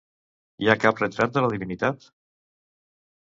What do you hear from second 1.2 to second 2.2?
de la divinitat?